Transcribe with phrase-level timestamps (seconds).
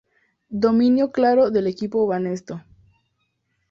[0.63, 2.63] Dominio claro del equipo Banesto.